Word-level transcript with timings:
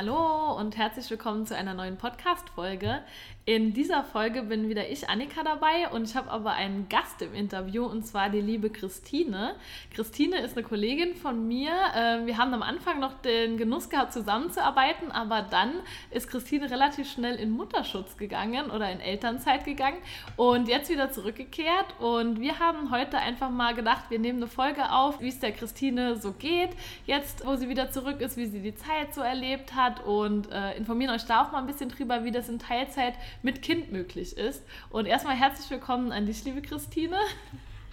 Hallo 0.00 0.56
und 0.58 0.78
herzlich 0.78 1.10
willkommen 1.10 1.44
zu 1.44 1.54
einer 1.54 1.74
neuen 1.74 1.98
Podcast-Folge. 1.98 3.02
In 3.44 3.74
dieser 3.74 4.04
Folge 4.04 4.44
bin 4.44 4.68
wieder 4.68 4.88
ich, 4.88 5.10
Annika, 5.10 5.42
dabei 5.42 5.88
und 5.90 6.04
ich 6.04 6.14
habe 6.14 6.30
aber 6.30 6.52
einen 6.52 6.88
Gast 6.88 7.20
im 7.20 7.34
Interview 7.34 7.84
und 7.84 8.06
zwar 8.06 8.30
die 8.30 8.40
liebe 8.40 8.70
Christine. 8.70 9.56
Christine 9.92 10.38
ist 10.40 10.56
eine 10.56 10.64
Kollegin 10.64 11.16
von 11.16 11.46
mir. 11.48 11.72
Ähm, 11.94 12.26
wir 12.26 12.38
haben 12.38 12.54
am 12.54 12.62
Anfang 12.62 13.00
noch 13.00 13.12
den 13.20 13.58
Genuss 13.58 13.90
gehabt, 13.90 14.12
zusammenzuarbeiten, 14.14 15.10
aber 15.10 15.42
dann 15.42 15.72
ist 16.10 16.28
Christine 16.30 16.70
relativ 16.70 17.10
schnell 17.10 17.36
in 17.36 17.50
Mutterschutz 17.50 18.16
gegangen 18.16 18.70
oder 18.70 18.90
in 18.90 19.00
Elternzeit 19.00 19.64
gegangen 19.64 19.98
und 20.36 20.68
jetzt 20.68 20.88
wieder 20.88 21.10
zurückgekehrt. 21.10 21.98
Und 21.98 22.40
wir 22.40 22.58
haben 22.58 22.90
heute 22.90 23.18
einfach 23.18 23.50
mal 23.50 23.74
gedacht, 23.74 24.04
wir 24.10 24.18
nehmen 24.18 24.38
eine 24.38 24.46
Folge 24.46 24.92
auf, 24.92 25.20
wie 25.20 25.28
es 25.28 25.40
der 25.40 25.52
Christine 25.52 26.16
so 26.16 26.32
geht, 26.32 26.70
jetzt 27.04 27.44
wo 27.44 27.56
sie 27.56 27.68
wieder 27.68 27.90
zurück 27.90 28.20
ist, 28.20 28.36
wie 28.36 28.46
sie 28.46 28.60
die 28.60 28.74
Zeit 28.74 29.12
so 29.12 29.22
erlebt 29.22 29.74
hat 29.74 29.89
und 29.98 30.50
äh, 30.52 30.76
informieren 30.76 31.12
euch 31.12 31.24
da 31.24 31.42
auch 31.42 31.50
mal 31.50 31.58
ein 31.58 31.66
bisschen 31.66 31.90
drüber, 31.90 32.24
wie 32.24 32.30
das 32.30 32.48
in 32.48 32.60
Teilzeit 32.60 33.14
mit 33.42 33.62
Kind 33.62 33.90
möglich 33.90 34.36
ist. 34.36 34.62
Und 34.90 35.06
erstmal 35.06 35.34
herzlich 35.34 35.68
willkommen 35.70 36.12
an 36.12 36.26
dich, 36.26 36.44
liebe 36.44 36.62
Christine. 36.62 37.16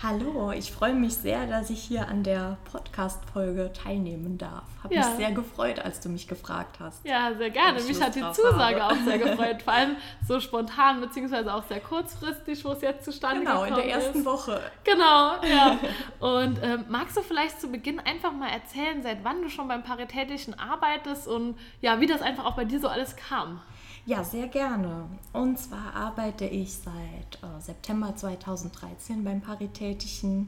Hallo, 0.03 0.51
ich 0.51 0.71
freue 0.71 0.93
mich 0.93 1.15
sehr, 1.15 1.47
dass 1.47 1.71
ich 1.71 1.81
hier 1.81 2.07
an 2.07 2.21
der 2.21 2.59
Podcast-Folge 2.71 3.73
teilnehmen 3.73 4.37
darf. 4.37 4.65
Habe 4.83 4.93
ja. 4.93 5.07
mich 5.07 5.17
sehr 5.17 5.31
gefreut, 5.31 5.79
als 5.79 5.99
du 6.01 6.09
mich 6.09 6.27
gefragt 6.27 6.77
hast. 6.79 7.03
Ja, 7.03 7.33
sehr 7.33 7.49
gerne. 7.49 7.81
Mich 7.81 7.99
hat 7.99 8.13
die 8.13 8.21
Zusage 8.31 8.79
habe. 8.79 8.93
auch 8.93 9.03
sehr 9.03 9.17
gefreut. 9.17 9.63
Vor 9.63 9.73
allem 9.73 9.95
so 10.27 10.39
spontan, 10.39 11.01
beziehungsweise 11.01 11.51
auch 11.51 11.63
sehr 11.63 11.79
kurzfristig, 11.79 12.63
wo 12.63 12.73
es 12.73 12.81
jetzt 12.81 13.05
zustande 13.05 13.39
genau, 13.39 13.63
gekommen 13.63 13.71
ist. 13.71 13.75
Genau, 13.75 13.81
in 13.81 13.89
der 13.89 13.95
ersten 13.95 14.19
ist. 14.19 14.25
Woche. 14.25 14.61
Genau, 14.83 15.41
ja. 15.43 15.79
Und 16.19 16.61
ähm, 16.61 16.85
magst 16.89 17.17
du 17.17 17.21
vielleicht 17.21 17.59
zu 17.59 17.69
Beginn 17.69 17.99
einfach 17.99 18.31
mal 18.31 18.49
erzählen, 18.49 19.01
seit 19.01 19.23
wann 19.23 19.41
du 19.41 19.49
schon 19.49 19.67
beim 19.67 19.81
Paritätischen 19.81 20.59
arbeitest 20.59 21.27
und 21.27 21.57
ja, 21.81 21.99
wie 21.99 22.05
das 22.05 22.21
einfach 22.21 22.45
auch 22.45 22.55
bei 22.55 22.65
dir 22.65 22.79
so 22.79 22.87
alles 22.87 23.15
kam? 23.15 23.61
Ja, 24.07 24.23
sehr 24.23 24.47
gerne. 24.47 25.03
Und 25.33 25.59
zwar 25.59 25.93
arbeite 25.93 26.45
ich 26.45 26.73
seit 26.73 27.43
äh, 27.43 27.59
September 27.59 28.15
2013 28.15 29.25
beim 29.25 29.41
Paritätischen, 29.41 30.47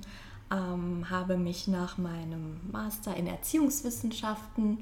ähm, 0.50 1.06
habe 1.10 1.36
mich 1.36 1.68
nach 1.68 1.98
meinem 1.98 2.62
Master 2.72 3.18
in 3.18 3.28
Erziehungswissenschaften 3.28 4.78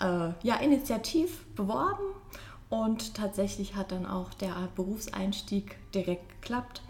äh, 0.00 0.30
ja, 0.42 0.56
initiativ 0.62 1.44
beworben 1.54 2.04
und 2.70 3.12
tatsächlich 3.12 3.76
hat 3.76 3.92
dann 3.92 4.06
auch 4.06 4.32
der 4.32 4.54
Berufseinstieg 4.76 5.76
direkt 5.92 6.40
geklappt 6.40 6.80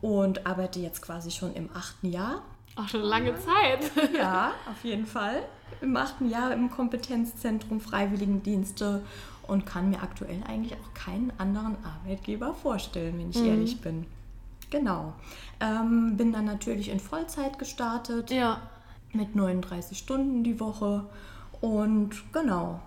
und 0.00 0.48
arbeite 0.48 0.80
jetzt 0.80 1.00
quasi 1.00 1.30
schon 1.30 1.54
im 1.54 1.70
achten 1.74 2.10
Jahr. 2.10 2.42
Auch 2.74 2.88
schon 2.88 3.02
lange 3.02 3.36
Zeit. 3.36 3.88
ja, 4.16 4.50
auf 4.68 4.82
jeden 4.82 5.06
Fall. 5.06 5.44
Im 5.80 5.96
achten 5.96 6.28
Jahr 6.28 6.52
im 6.52 6.72
Kompetenzzentrum 6.72 7.80
Freiwilligendienste 7.80 9.02
und 9.48 9.66
kann 9.66 9.90
mir 9.90 10.02
aktuell 10.02 10.42
eigentlich 10.46 10.74
auch 10.74 10.94
keinen 10.94 11.32
anderen 11.38 11.76
Arbeitgeber 11.84 12.54
vorstellen, 12.54 13.18
wenn 13.18 13.30
ich 13.30 13.38
mhm. 13.38 13.46
ehrlich 13.46 13.80
bin. 13.80 14.06
Genau. 14.70 15.14
Ähm, 15.60 16.16
bin 16.16 16.32
dann 16.32 16.44
natürlich 16.44 16.90
in 16.90 17.00
Vollzeit 17.00 17.58
gestartet. 17.58 18.30
Ja. 18.30 18.60
Mit 19.12 19.34
39 19.34 19.96
Stunden 19.98 20.44
die 20.44 20.60
Woche. 20.60 21.06
Und 21.60 22.10
genau. 22.32 22.80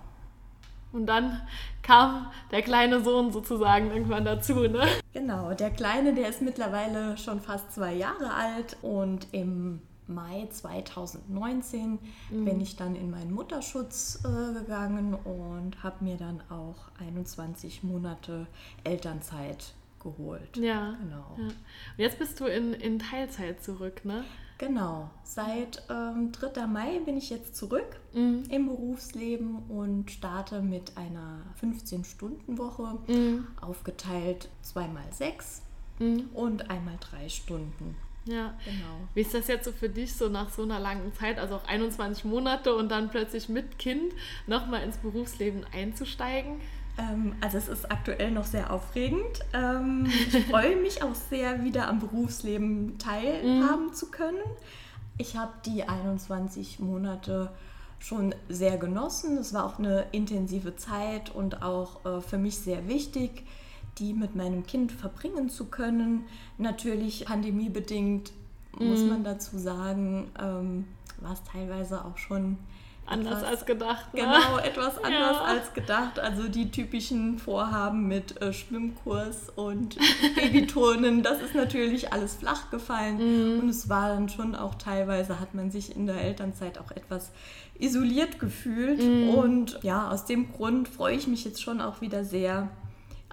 Und 0.93 1.07
dann 1.07 1.41
kam 1.81 2.27
der 2.51 2.61
kleine 2.61 3.01
Sohn 3.01 3.31
sozusagen 3.31 3.91
irgendwann 3.91 4.25
dazu, 4.25 4.67
ne? 4.67 4.85
Genau, 5.13 5.53
der 5.53 5.71
Kleine, 5.71 6.13
der 6.13 6.29
ist 6.29 6.41
mittlerweile 6.41 7.17
schon 7.17 7.41
fast 7.41 7.73
zwei 7.73 7.93
Jahre 7.93 8.33
alt 8.33 8.77
und 8.81 9.27
im 9.31 9.81
Mai 10.13 10.47
2019 10.51 11.99
mhm. 12.29 12.45
bin 12.45 12.61
ich 12.61 12.75
dann 12.75 12.95
in 12.95 13.09
meinen 13.11 13.33
Mutterschutz 13.33 14.19
äh, 14.23 14.53
gegangen 14.53 15.13
und 15.13 15.83
habe 15.83 16.03
mir 16.03 16.17
dann 16.17 16.41
auch 16.49 16.91
21 16.99 17.83
Monate 17.83 18.47
Elternzeit 18.83 19.73
geholt. 20.01 20.57
Ja. 20.57 20.97
Genau. 21.01 21.37
Ja. 21.37 21.43
Und 21.45 21.55
jetzt 21.97 22.19
bist 22.19 22.39
du 22.39 22.45
in, 22.45 22.73
in 22.73 22.99
Teilzeit 22.99 23.63
zurück, 23.63 24.03
ne? 24.05 24.23
Genau. 24.57 25.09
Seit 25.23 25.83
ähm, 25.89 26.31
3. 26.31 26.67
Mai 26.67 26.99
bin 26.99 27.17
ich 27.17 27.31
jetzt 27.31 27.55
zurück 27.55 27.99
mhm. 28.13 28.43
im 28.49 28.67
Berufsleben 28.67 29.57
und 29.69 30.11
starte 30.11 30.61
mit 30.61 30.97
einer 30.97 31.41
15-Stunden-Woche, 31.61 32.99
mhm. 33.07 33.47
aufgeteilt 33.59 34.49
zweimal 34.61 35.11
sechs 35.11 35.63
mhm. 35.97 36.29
und 36.33 36.69
einmal 36.69 36.97
drei 36.99 37.27
Stunden. 37.27 37.95
Ja, 38.25 38.53
genau. 38.63 39.07
Wie 39.15 39.21
ist 39.21 39.33
das 39.33 39.47
jetzt 39.47 39.65
so 39.65 39.71
für 39.71 39.89
dich, 39.89 40.13
so 40.13 40.29
nach 40.29 40.49
so 40.49 40.61
einer 40.61 40.79
langen 40.79 41.13
Zeit, 41.15 41.39
also 41.39 41.55
auch 41.55 41.67
21 41.67 42.23
Monate 42.25 42.75
und 42.75 42.89
dann 42.89 43.09
plötzlich 43.09 43.49
mit 43.49 43.79
Kind 43.79 44.13
nochmal 44.45 44.83
ins 44.83 44.97
Berufsleben 44.97 45.65
einzusteigen? 45.73 46.61
Ähm, 46.97 47.35
also 47.41 47.57
es 47.57 47.67
ist 47.67 47.91
aktuell 47.91 48.31
noch 48.31 48.45
sehr 48.45 48.71
aufregend. 48.71 49.39
Ähm, 49.53 50.05
ich 50.05 50.45
freue 50.49 50.75
mich 50.75 51.01
auch 51.01 51.15
sehr, 51.15 51.63
wieder 51.63 51.87
am 51.87 51.99
Berufsleben 51.99 52.97
teilhaben 52.99 53.87
mhm. 53.87 53.93
zu 53.93 54.11
können. 54.11 54.43
Ich 55.17 55.35
habe 55.35 55.53
die 55.65 55.83
21 55.83 56.79
Monate 56.79 57.51
schon 57.99 58.35
sehr 58.49 58.77
genossen. 58.77 59.37
Es 59.37 59.53
war 59.53 59.65
auch 59.65 59.79
eine 59.79 60.05
intensive 60.11 60.75
Zeit 60.75 61.33
und 61.33 61.63
auch 61.63 62.05
äh, 62.05 62.21
für 62.21 62.37
mich 62.37 62.57
sehr 62.57 62.87
wichtig 62.87 63.43
die 63.97 64.13
mit 64.13 64.35
meinem 64.35 64.65
Kind 64.65 64.91
verbringen 64.91 65.49
zu 65.49 65.65
können. 65.65 66.25
Natürlich 66.57 67.25
pandemiebedingt 67.25 68.31
mhm. 68.79 68.87
muss 68.87 69.03
man 69.03 69.23
dazu 69.23 69.57
sagen, 69.57 70.31
ähm, 70.39 70.87
war 71.19 71.33
es 71.33 71.43
teilweise 71.43 72.03
auch 72.03 72.17
schon 72.17 72.57
anders 73.05 73.39
etwas, 73.39 73.49
als 73.49 73.65
gedacht. 73.65 74.13
Ne? 74.13 74.21
Genau, 74.21 74.57
etwas 74.57 74.97
anders 75.03 75.37
ja. 75.37 75.43
als 75.43 75.73
gedacht. 75.73 76.19
Also 76.19 76.47
die 76.47 76.71
typischen 76.71 77.39
Vorhaben 77.39 78.07
mit 78.07 78.41
äh, 78.41 78.53
Schwimmkurs 78.53 79.49
und 79.55 79.97
Babyturnen, 80.35 81.23
das 81.23 81.41
ist 81.41 81.55
natürlich 81.55 82.13
alles 82.13 82.35
flach 82.35 82.69
gefallen. 82.71 83.17
Mhm. 83.17 83.59
Und 83.61 83.69
es 83.69 83.89
war 83.89 84.09
dann 84.09 84.29
schon 84.29 84.55
auch 84.55 84.75
teilweise, 84.75 85.39
hat 85.39 85.53
man 85.53 85.71
sich 85.71 85.95
in 85.95 86.07
der 86.07 86.21
Elternzeit 86.21 86.79
auch 86.79 86.91
etwas 86.91 87.31
isoliert 87.77 88.39
gefühlt. 88.39 89.01
Mhm. 89.01 89.29
Und 89.29 89.79
ja, 89.83 90.09
aus 90.09 90.25
dem 90.25 90.51
Grund 90.51 90.87
freue 90.87 91.15
ich 91.15 91.27
mich 91.27 91.43
jetzt 91.43 91.61
schon 91.61 91.81
auch 91.81 92.01
wieder 92.01 92.23
sehr, 92.23 92.69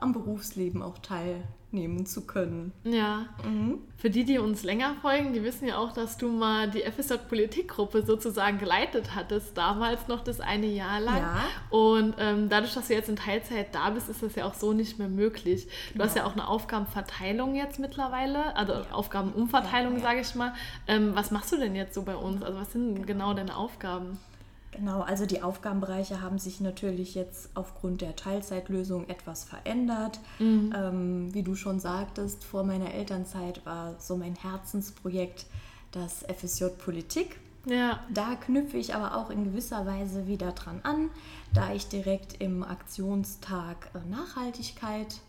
am 0.01 0.13
Berufsleben 0.13 0.83
auch 0.83 0.99
teilnehmen 0.99 2.07
zu 2.07 2.27
können. 2.27 2.73
Ja. 2.85 3.27
Mhm. 3.45 3.79
Für 3.97 4.11
die, 4.11 4.25
die 4.25 4.39
uns 4.39 4.63
länger 4.63 4.95
folgen, 5.03 5.33
die 5.33 5.43
wissen 5.43 5.67
ja 5.67 5.79
auch, 5.79 5.93
dass 5.93 6.19
du 6.19 6.29
mal 6.29 6.71
die 6.71 6.83
FSJ 6.83 7.15
Politikgruppe 7.29 8.03
sozusagen 8.03 8.59
geleitet 8.59 9.15
hattest, 9.15 9.57
damals 9.57 10.09
noch 10.09 10.23
das 10.23 10.41
eine 10.41 10.67
Jahr 10.67 11.01
lang. 11.01 11.19
Ja. 11.19 11.45
Und 11.71 12.15
ähm, 12.19 12.49
dadurch, 12.49 12.75
dass 12.75 12.89
du 12.89 12.95
jetzt 12.95 13.09
in 13.09 13.17
Teilzeit 13.17 13.75
da 13.75 13.91
bist, 13.91 14.09
ist 14.09 14.23
das 14.23 14.35
ja 14.35 14.45
auch 14.45 14.55
so 14.55 14.73
nicht 14.73 14.99
mehr 14.99 15.09
möglich. 15.09 15.67
Du 15.67 15.95
genau. 15.95 16.05
hast 16.05 16.17
ja 16.17 16.27
auch 16.27 16.33
eine 16.33 16.47
Aufgabenverteilung 16.47 17.55
jetzt 17.55 17.79
mittlerweile, 17.79 18.57
also 18.57 18.75
ja. 18.75 18.85
Aufgabenumverteilung, 18.93 19.95
ja, 19.95 20.01
sage 20.01 20.21
ich 20.21 20.35
mal. 20.35 20.55
Ähm, 20.87 21.11
was 21.15 21.31
machst 21.31 21.53
du 21.53 21.57
denn 21.57 21.75
jetzt 21.75 21.95
so 21.95 22.03
bei 22.03 22.17
uns? 22.17 22.43
Also 22.43 22.59
was 22.59 22.73
sind 22.73 23.07
genau 23.07 23.35
deine 23.35 23.57
Aufgaben? 23.57 24.19
Genau, 24.73 25.01
also 25.01 25.25
die 25.27 25.43
Aufgabenbereiche 25.43 26.21
haben 26.21 26.39
sich 26.39 26.61
natürlich 26.61 27.15
jetzt 27.15 27.51
aufgrund 27.55 28.01
der 28.01 28.17
Teilzeitlösung 28.17 29.09
etwas 29.09 29.45
verändert. 29.45 30.21
Mhm. 30.39 30.75
Ähm, 30.77 31.35
wie 31.35 31.43
du 31.43 31.55
schon 31.55 31.81
sagtest, 31.81 32.45
vor 32.45 32.65
meiner 32.65 32.93
Elternzeit 32.93 33.65
war 33.65 33.97
so 33.99 34.17
mein 34.17 34.37
Herzensprojekt 34.37 35.47
das 35.91 36.25
FSJ 36.25 36.67
Politik. 36.79 37.41
Ja. 37.65 38.01
Da 38.13 38.35
knüpfe 38.35 38.77
ich 38.77 38.95
aber 38.95 39.17
auch 39.17 39.31
in 39.31 39.45
gewisser 39.45 39.87
Weise 39.87 40.27
wieder 40.27 40.53
dran 40.53 40.81
an, 40.83 41.11
da 41.53 41.73
ich 41.73 41.89
direkt 41.89 42.41
im 42.41 42.63
Aktionstag 42.63 43.91
äh, 43.95 44.09
Nachhaltigkeit 44.09 45.21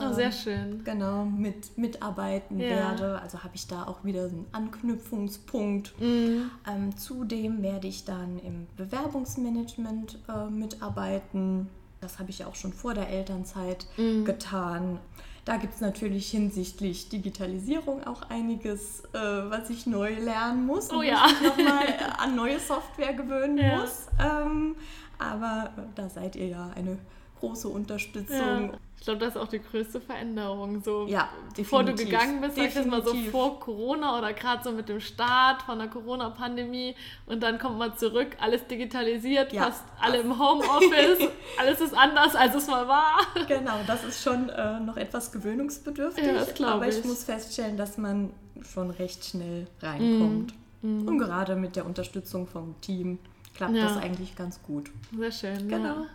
Oh, 0.00 0.12
sehr 0.12 0.26
ähm, 0.26 0.32
schön. 0.32 0.84
Genau, 0.84 1.24
mit, 1.24 1.76
mitarbeiten 1.76 2.58
ja. 2.58 2.68
werde. 2.68 3.20
Also 3.20 3.42
habe 3.42 3.54
ich 3.54 3.66
da 3.66 3.84
auch 3.84 4.04
wieder 4.04 4.24
einen 4.24 4.46
Anknüpfungspunkt. 4.52 6.00
Mhm. 6.00 6.50
Ähm, 6.68 6.96
zudem 6.96 7.62
werde 7.62 7.88
ich 7.88 8.04
dann 8.04 8.38
im 8.38 8.66
Bewerbungsmanagement 8.76 10.18
äh, 10.28 10.50
mitarbeiten. 10.50 11.68
Das 12.00 12.18
habe 12.18 12.30
ich 12.30 12.44
auch 12.44 12.54
schon 12.54 12.72
vor 12.72 12.94
der 12.94 13.08
Elternzeit 13.10 13.86
mhm. 13.96 14.24
getan. 14.24 14.98
Da 15.44 15.56
gibt 15.56 15.74
es 15.74 15.80
natürlich 15.80 16.30
hinsichtlich 16.30 17.08
Digitalisierung 17.08 18.04
auch 18.04 18.22
einiges, 18.30 19.04
äh, 19.12 19.18
was 19.18 19.70
ich 19.70 19.86
neu 19.86 20.14
lernen 20.14 20.66
muss 20.66 20.90
und 20.90 20.98
oh, 20.98 21.02
ja. 21.02 21.26
ich 21.26 21.42
nochmal 21.42 21.86
an 22.18 22.36
neue 22.36 22.60
Software 22.60 23.12
gewöhnen 23.12 23.58
ja. 23.58 23.78
muss. 23.80 24.06
Ähm, 24.20 24.76
aber 25.18 25.70
äh, 25.76 25.80
da 25.96 26.08
seid 26.08 26.36
ihr 26.36 26.46
ja 26.46 26.70
eine 26.76 26.96
große 27.42 27.68
Unterstützung. 27.68 28.70
Ja. 28.70 28.78
Ich 28.96 29.04
glaube, 29.04 29.18
das 29.18 29.34
ist 29.34 29.36
auch 29.36 29.48
die 29.48 29.60
größte 29.60 30.00
Veränderung. 30.00 30.80
So, 30.84 31.08
ja, 31.08 31.28
bevor 31.56 31.82
du 31.82 31.92
gegangen 31.92 32.40
bist, 32.40 32.54
sag 32.54 32.68
ich 32.68 32.74
jetzt 32.76 32.86
mal 32.86 33.04
so 33.04 33.12
vor 33.32 33.58
Corona 33.58 34.16
oder 34.16 34.32
gerade 34.32 34.62
so 34.62 34.70
mit 34.70 34.88
dem 34.88 35.00
Start 35.00 35.62
von 35.62 35.80
der 35.80 35.88
Corona-Pandemie 35.88 36.94
und 37.26 37.42
dann 37.42 37.58
kommt 37.58 37.78
man 37.78 37.96
zurück, 37.96 38.28
alles 38.38 38.64
digitalisiert, 38.68 39.52
ja, 39.52 39.64
fast 39.64 39.82
alle 40.00 40.18
im 40.18 40.38
Homeoffice, 40.38 41.28
alles 41.58 41.80
ist 41.80 41.94
anders, 41.94 42.36
als 42.36 42.54
es 42.54 42.68
mal 42.68 42.86
war. 42.86 43.18
Genau, 43.48 43.74
das 43.88 44.04
ist 44.04 44.22
schon 44.22 44.48
äh, 44.50 44.78
noch 44.78 44.96
etwas 44.96 45.32
gewöhnungsbedürftig, 45.32 46.24
ja, 46.24 46.68
aber 46.68 46.86
ich. 46.86 47.00
ich. 47.00 47.04
muss 47.04 47.24
feststellen, 47.24 47.76
dass 47.76 47.98
man 47.98 48.30
schon 48.62 48.90
recht 48.90 49.24
schnell 49.24 49.66
reinkommt. 49.80 50.54
Mm. 50.82 51.08
Und 51.08 51.18
gerade 51.18 51.56
mit 51.56 51.74
der 51.74 51.86
Unterstützung 51.86 52.46
vom 52.46 52.80
Team 52.80 53.18
klappt 53.54 53.74
ja. 53.74 53.88
das 53.88 53.96
eigentlich 53.96 54.36
ganz 54.36 54.62
gut. 54.62 54.90
Sehr 55.16 55.32
schön. 55.32 55.68
Genau. 55.68 56.02
Ja. 56.02 56.06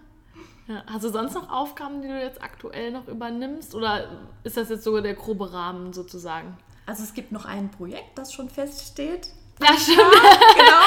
Hast 0.88 1.06
du 1.06 1.10
sonst 1.10 1.34
noch 1.34 1.50
Aufgaben, 1.50 2.02
die 2.02 2.08
du 2.10 2.19
jetzt 2.19 2.42
aktuell 2.42 2.92
noch 2.92 3.08
übernimmst? 3.08 3.74
Oder 3.74 4.10
ist 4.44 4.58
das 4.58 4.69
jetzt 4.69 4.84
sogar 4.84 5.02
der 5.02 5.14
grobe 5.14 5.54
Rahmen 5.54 5.94
sozusagen? 5.94 6.58
Also 6.86 7.04
es 7.04 7.14
gibt 7.14 7.31
noch 7.31 7.46
ein 7.46 7.72
Projekt, 7.72 8.18
das 8.18 8.34
schon 8.34 8.50
feststeht. 8.50 9.30
Ja, 9.62 9.78
stimmt. 9.78 9.98
genau. 9.98 10.84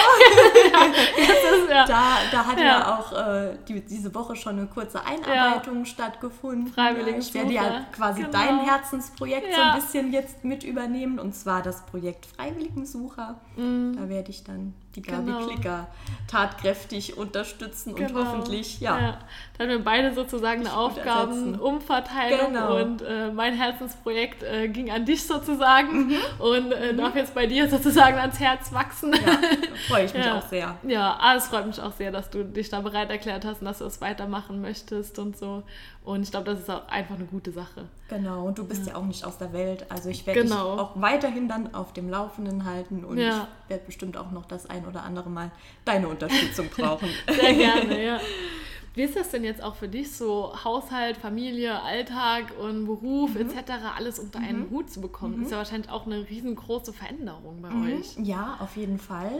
ja, 1.18 1.24
ist, 1.24 1.70
ja. 1.70 1.84
Da, 1.86 2.02
da 2.30 2.46
hat 2.46 2.58
ja, 2.58 2.64
ja 2.64 2.98
auch 2.98 3.12
äh, 3.12 3.56
die, 3.68 3.80
diese 3.80 4.14
Woche 4.14 4.36
schon 4.36 4.58
eine 4.58 4.66
kurze 4.66 5.04
Einarbeitung 5.04 5.84
stattgefunden. 5.84 6.72
Freiwillig. 6.72 7.16
ich 7.18 7.34
werde 7.34 7.52
ja 7.52 7.86
quasi 7.92 8.22
genau. 8.22 8.32
dein 8.32 8.60
Herzensprojekt 8.60 9.54
so 9.54 9.60
ein 9.60 9.80
bisschen 9.80 10.12
jetzt 10.12 10.44
mit 10.44 10.64
übernehmen 10.64 11.18
und 11.18 11.34
zwar 11.34 11.62
das 11.62 11.84
Projekt 11.86 12.26
Freiwilligensucher. 12.26 13.36
Mhm. 13.56 13.96
Da 13.96 14.08
werde 14.08 14.30
ich 14.30 14.44
dann 14.44 14.74
die 14.96 15.02
Gabi 15.02 15.26
genau. 15.26 15.46
Klicker 15.46 15.86
tatkräftig 16.26 17.16
unterstützen 17.16 17.94
genau. 17.94 18.20
und 18.20 18.26
hoffentlich, 18.26 18.80
ja. 18.80 18.98
ja. 18.98 19.18
Da 19.56 19.64
haben 19.64 19.70
wir 19.70 19.84
beide 19.84 20.12
sozusagen 20.12 20.66
eine 20.66 20.76
Aufgabenumverteilung 20.76 22.52
genau. 22.52 22.76
und 22.76 23.02
äh, 23.02 23.30
mein 23.30 23.54
Herzensprojekt 23.54 24.42
äh, 24.42 24.68
ging 24.68 24.90
an 24.90 25.04
dich 25.04 25.24
sozusagen 25.26 26.08
mhm. 26.08 26.16
und 26.38 26.72
äh, 26.72 26.92
mhm. 26.92 26.98
darf 26.98 27.14
jetzt 27.14 27.34
bei 27.34 27.46
dir 27.46 27.68
sozusagen 27.68 28.18
ans 28.18 28.40
Herz 28.40 28.72
wachsen. 28.72 29.12
Ja, 29.12 29.38
freue 29.88 30.06
ich 30.06 30.14
mich 30.14 30.24
ja. 30.26 30.38
auch 30.38 30.48
sehr. 30.48 30.59
Ja, 30.86 31.16
ah, 31.20 31.34
es 31.36 31.48
freut 31.48 31.66
mich 31.66 31.80
auch 31.80 31.92
sehr, 31.92 32.10
dass 32.10 32.30
du 32.30 32.44
dich 32.44 32.68
da 32.68 32.80
bereit 32.80 33.10
erklärt 33.10 33.44
hast 33.44 33.60
und 33.60 33.66
dass 33.66 33.78
du 33.78 33.84
es 33.84 34.00
weitermachen 34.00 34.60
möchtest 34.60 35.18
und 35.18 35.36
so. 35.36 35.62
Und 36.04 36.22
ich 36.22 36.30
glaube, 36.30 36.46
das 36.46 36.60
ist 36.60 36.70
auch 36.70 36.88
einfach 36.88 37.16
eine 37.16 37.24
gute 37.24 37.52
Sache. 37.52 37.86
Genau, 38.08 38.46
und 38.46 38.58
du 38.58 38.66
bist 38.66 38.86
ja, 38.86 38.92
ja 38.92 38.98
auch 38.98 39.04
nicht 39.04 39.24
aus 39.24 39.38
der 39.38 39.52
Welt. 39.52 39.86
Also 39.90 40.08
ich 40.08 40.26
werde 40.26 40.42
genau. 40.42 40.72
dich 40.72 40.80
auch 40.80 41.00
weiterhin 41.00 41.48
dann 41.48 41.74
auf 41.74 41.92
dem 41.92 42.08
Laufenden 42.08 42.64
halten 42.64 43.04
und 43.04 43.18
ja. 43.18 43.48
ich 43.64 43.70
werde 43.70 43.84
bestimmt 43.86 44.16
auch 44.16 44.30
noch 44.30 44.46
das 44.46 44.68
ein 44.68 44.86
oder 44.86 45.02
andere 45.02 45.30
Mal 45.30 45.50
deine 45.84 46.08
Unterstützung 46.08 46.68
brauchen. 46.76 47.08
Sehr 47.28 47.54
gerne, 47.54 48.04
ja. 48.04 48.20
Wie 48.94 49.02
ist 49.02 49.14
das 49.14 49.30
denn 49.30 49.44
jetzt 49.44 49.62
auch 49.62 49.76
für 49.76 49.88
dich, 49.88 50.10
so 50.10 50.52
Haushalt, 50.64 51.16
Familie, 51.16 51.80
Alltag 51.80 52.52
und 52.60 52.86
Beruf 52.86 53.34
mhm. 53.34 53.42
etc. 53.42 53.72
alles 53.96 54.18
unter 54.18 54.40
einen 54.40 54.66
mhm. 54.66 54.70
Hut 54.70 54.90
zu 54.90 55.00
bekommen? 55.00 55.38
Mhm. 55.38 55.42
Ist 55.44 55.52
ja 55.52 55.58
wahrscheinlich 55.58 55.90
auch 55.90 56.06
eine 56.06 56.28
riesengroße 56.28 56.92
Veränderung 56.92 57.62
bei 57.62 57.70
mhm. 57.70 57.98
euch. 57.98 58.16
Ja, 58.18 58.56
auf 58.58 58.76
jeden 58.76 58.98
Fall. 58.98 59.30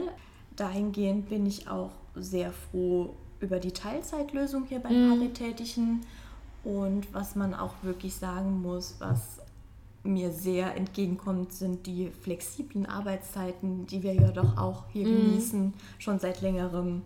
Dahingehend 0.55 1.29
bin 1.29 1.45
ich 1.45 1.67
auch 1.67 1.91
sehr 2.15 2.51
froh 2.51 3.15
über 3.39 3.59
die 3.59 3.71
Teilzeitlösung 3.71 4.65
hier 4.65 4.79
beim 4.79 5.07
mhm. 5.07 5.09
Paritätischen 5.13 6.01
und 6.63 7.11
was 7.13 7.35
man 7.35 7.53
auch 7.53 7.73
wirklich 7.81 8.15
sagen 8.15 8.61
muss, 8.61 8.95
was 8.99 9.39
mir 10.03 10.31
sehr 10.31 10.75
entgegenkommt, 10.75 11.53
sind 11.53 11.85
die 11.85 12.09
flexiblen 12.09 12.85
Arbeitszeiten, 12.85 13.85
die 13.87 14.03
wir 14.03 14.13
ja 14.13 14.31
doch 14.31 14.57
auch 14.57 14.85
hier 14.91 15.07
mhm. 15.07 15.15
genießen, 15.15 15.73
schon 15.99 16.19
seit 16.19 16.41
längerem. 16.41 17.03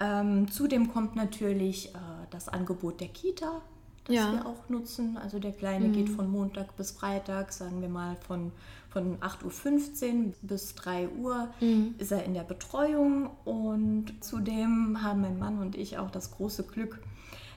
Ähm, 0.00 0.50
zudem 0.50 0.92
kommt 0.92 1.16
natürlich 1.16 1.94
äh, 1.94 1.98
das 2.30 2.48
Angebot 2.48 3.00
der 3.00 3.08
Kita, 3.08 3.62
das 4.08 4.16
ja. 4.16 4.32
wir 4.32 4.46
auch 4.46 4.68
nutzen. 4.68 5.16
Also 5.16 5.38
der 5.38 5.52
Kleine 5.52 5.88
mhm. 5.88 5.92
geht 5.92 6.08
von 6.08 6.30
Montag 6.30 6.76
bis 6.76 6.90
Freitag, 6.90 7.52
sagen 7.52 7.80
wir 7.80 7.88
mal 7.88 8.16
von, 8.26 8.52
von 8.90 9.18
8.15 9.18 10.26
Uhr 10.26 10.32
bis 10.42 10.74
3 10.74 11.08
Uhr 11.10 11.48
mhm. 11.60 11.94
ist 11.98 12.10
er 12.10 12.24
in 12.24 12.34
der 12.34 12.42
Betreuung. 12.42 13.30
Und 13.44 14.12
zudem 14.20 15.02
haben 15.02 15.20
mein 15.20 15.38
Mann 15.38 15.58
und 15.58 15.76
ich 15.76 15.98
auch 15.98 16.10
das 16.10 16.32
große 16.32 16.64
Glück, 16.64 17.00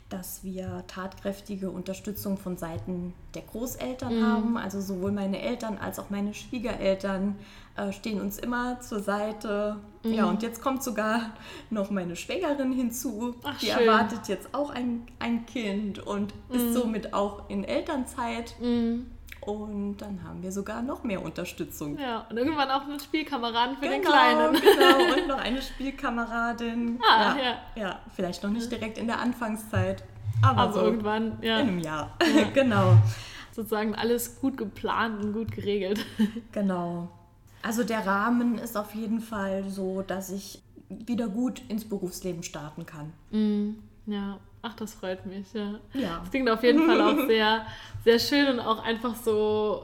dass 0.09 0.43
wir 0.43 0.83
tatkräftige 0.87 1.71
Unterstützung 1.71 2.37
von 2.37 2.57
Seiten 2.57 3.13
der 3.33 3.43
Großeltern 3.43 4.19
mhm. 4.19 4.25
haben. 4.25 4.57
Also 4.57 4.81
sowohl 4.81 5.13
meine 5.13 5.41
Eltern 5.41 5.77
als 5.77 5.99
auch 5.99 6.09
meine 6.09 6.33
Schwiegereltern 6.33 7.37
äh, 7.81 7.93
stehen 7.93 8.21
uns 8.21 8.37
immer 8.37 8.79
zur 8.79 8.99
Seite. 8.99 9.77
Mhm. 10.03 10.13
Ja, 10.13 10.25
und 10.25 10.43
jetzt 10.43 10.61
kommt 10.61 10.83
sogar 10.83 11.31
noch 11.69 11.89
meine 11.89 12.15
Schwägerin 12.15 12.71
hinzu. 12.71 13.35
Ach, 13.43 13.57
die 13.59 13.67
schön. 13.67 13.87
erwartet 13.87 14.27
jetzt 14.27 14.53
auch 14.53 14.69
ein, 14.69 15.07
ein 15.19 15.45
Kind 15.45 15.99
und 15.99 16.33
mhm. 16.49 16.55
ist 16.55 16.73
somit 16.73 17.13
auch 17.13 17.49
in 17.49 17.63
Elternzeit. 17.63 18.55
Mhm. 18.59 19.07
Und 19.41 19.97
dann 19.97 20.23
haben 20.23 20.43
wir 20.43 20.51
sogar 20.51 20.83
noch 20.83 21.03
mehr 21.03 21.23
Unterstützung. 21.23 21.97
Ja, 21.97 22.27
und 22.29 22.37
irgendwann 22.37 22.69
auch 22.69 22.83
eine 22.83 22.99
Spielkameradin 22.99 23.75
für 23.77 23.81
genau, 23.81 23.95
den 23.95 24.03
Kleinen. 24.03 24.53
Genau, 24.53 25.13
und 25.17 25.27
noch 25.27 25.39
eine 25.39 25.61
Spielkameradin. 25.63 26.99
Ah, 27.01 27.35
ja. 27.35 27.43
Ja, 27.43 27.57
ja 27.75 27.99
vielleicht 28.15 28.43
noch 28.43 28.51
nicht 28.51 28.71
direkt 28.71 28.99
in 28.99 29.07
der 29.07 29.19
Anfangszeit, 29.19 30.03
aber, 30.43 30.61
aber 30.61 30.73
so 30.73 30.81
irgendwann, 30.81 31.39
ja. 31.41 31.59
In 31.59 31.69
einem 31.69 31.79
Jahr. 31.79 32.15
Ja. 32.35 32.43
genau. 32.53 32.97
Sozusagen 33.51 33.95
alles 33.95 34.39
gut 34.39 34.57
geplant 34.57 35.23
und 35.23 35.33
gut 35.33 35.51
geregelt. 35.51 36.05
Genau. 36.51 37.09
Also 37.63 37.83
der 37.83 38.05
Rahmen 38.05 38.57
ist 38.57 38.77
auf 38.77 38.95
jeden 38.95 39.19
Fall 39.19 39.65
so, 39.69 40.01
dass 40.01 40.29
ich 40.31 40.61
wieder 40.89 41.27
gut 41.27 41.61
ins 41.69 41.85
Berufsleben 41.85 42.43
starten 42.43 42.85
kann. 42.85 43.13
Mm, 43.31 43.75
ja, 44.07 44.39
Ach, 44.63 44.75
das 44.75 44.93
freut 44.93 45.25
mich, 45.25 45.51
ja. 45.53 45.79
ja. 45.93 46.19
Das 46.19 46.29
klingt 46.29 46.49
auf 46.49 46.63
jeden 46.63 46.85
Fall 46.85 47.01
auch 47.01 47.17
sehr, 47.27 47.65
sehr 48.03 48.19
schön 48.19 48.47
und 48.47 48.59
auch 48.59 48.83
einfach 48.83 49.15
so, 49.15 49.83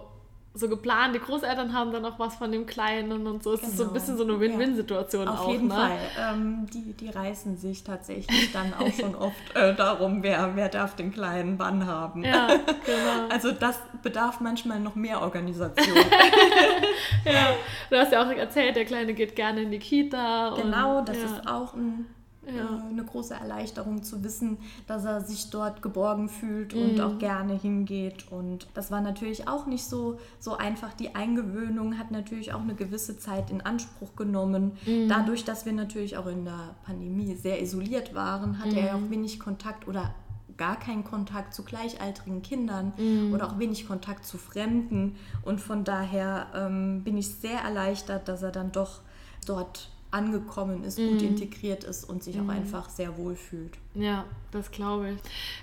so 0.58 0.70
geplant. 0.70 1.16
Die 1.16 1.20
Großeltern 1.20 1.74
haben 1.74 1.92
dann 1.92 2.06
auch 2.06 2.20
was 2.20 2.36
von 2.36 2.52
dem 2.52 2.66
Kleinen 2.66 3.28
und 3.28 3.44
so. 3.44 3.54
Es 3.54 3.62
genau. 3.62 3.72
ist 3.72 3.78
so 3.78 3.84
ein 3.86 3.94
bisschen 3.94 4.18
so 4.18 4.24
eine 4.24 4.40
Win-Win-Situation 4.40 5.26
ja. 5.26 5.34
auch. 5.34 5.46
Auf 5.46 5.52
jeden 5.52 5.68
ne? 5.68 5.74
Fall. 5.74 5.98
Ähm, 6.20 6.68
die, 6.74 6.94
die 6.94 7.10
reißen 7.10 7.58
sich 7.58 7.84
tatsächlich 7.84 8.52
dann 8.52 8.74
auch 8.74 8.92
schon 8.94 9.16
oft 9.16 9.56
äh, 9.56 9.76
darum, 9.76 10.24
wer, 10.24 10.56
wer 10.56 10.70
darf 10.70 10.96
den 10.96 11.12
Kleinen 11.12 11.60
wann 11.60 11.86
haben. 11.86 12.24
Ja, 12.24 12.48
genau. 12.86 13.30
Also 13.30 13.52
das 13.52 13.80
bedarf 14.02 14.40
manchmal 14.40 14.80
noch 14.80 14.96
mehr 14.96 15.22
Organisation. 15.22 15.98
ja, 17.26 17.56
du 17.90 17.98
hast 17.98 18.12
ja 18.12 18.24
auch 18.24 18.32
erzählt, 18.32 18.76
der 18.76 18.86
Kleine 18.86 19.14
geht 19.14 19.36
gerne 19.36 19.62
in 19.62 19.72
die 19.72 19.80
Kita. 19.80 20.56
Genau, 20.56 21.00
und, 21.00 21.10
das 21.10 21.18
ja. 21.18 21.26
ist 21.26 21.48
auch 21.48 21.74
ein 21.74 22.06
ja. 22.48 22.78
Äh, 22.78 22.90
eine 22.92 23.04
große 23.04 23.34
Erleichterung 23.34 24.04
zu 24.04 24.24
wissen, 24.24 24.58
dass 24.88 25.06
er 25.06 25.22
sich 25.22 25.50
dort 25.50 25.82
geborgen 25.82 26.30
fühlt 26.30 26.74
und 26.74 26.96
mhm. 26.96 27.02
auch 27.02 27.20
gerne 27.20 27.54
hingeht. 27.54 28.32
Und 28.32 28.68
das 28.74 28.92
war 28.92 29.02
natürlich 29.02 29.48
auch 29.48 29.66
nicht 29.66 29.86
so, 29.86 30.20
so 30.40 30.58
einfach. 30.58 30.94
Die 30.94 31.16
Eingewöhnung 31.16 31.98
hat 31.98 32.12
natürlich 32.12 32.54
auch 32.54 32.62
eine 32.62 32.76
gewisse 32.76 33.18
Zeit 33.18 33.50
in 33.50 33.62
Anspruch 33.62 34.16
genommen. 34.16 34.74
Mhm. 34.86 35.10
Dadurch, 35.10 35.46
dass 35.46 35.66
wir 35.66 35.74
natürlich 35.74 36.18
auch 36.18 36.28
in 36.28 36.46
der 36.46 36.76
Pandemie 36.86 37.36
sehr 37.36 37.62
isoliert 37.62 38.16
waren, 38.16 38.60
hatte 38.60 38.72
mhm. 38.72 38.78
er 38.78 38.96
auch 38.96 39.10
wenig 39.10 39.40
Kontakt 39.40 39.88
oder 39.88 40.14
gar 40.58 40.78
keinen 40.80 41.04
Kontakt 41.04 41.54
zu 41.54 41.64
gleichaltrigen 41.64 42.42
Kindern 42.42 42.94
mhm. 42.98 43.34
oder 43.34 43.48
auch 43.48 43.60
wenig 43.60 43.88
Kontakt 43.88 44.26
zu 44.26 44.38
Fremden. 44.38 45.16
Und 45.44 45.62
von 45.62 45.84
daher 45.84 46.48
ähm, 46.56 47.04
bin 47.04 47.18
ich 47.18 47.30
sehr 47.30 47.60
erleichtert, 47.60 48.28
dass 48.28 48.42
er 48.42 48.52
dann 48.52 48.72
doch 48.72 49.02
dort 49.46 49.90
angekommen 50.10 50.84
ist, 50.84 50.98
gut 50.98 51.22
mhm. 51.22 51.28
integriert 51.28 51.84
ist 51.84 52.06
und 52.06 52.24
sich 52.24 52.38
mhm. 52.38 52.50
auch 52.50 52.54
einfach 52.54 52.90
sehr 52.90 53.18
wohl 53.18 53.36
fühlt. 53.36 53.74
Ja, 53.94 54.26
das 54.52 54.72
glaube 54.72 55.12
ich. 55.12 55.18